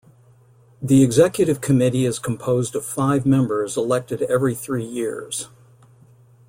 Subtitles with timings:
[0.81, 5.49] The executive committee is composed of five members elected every three years.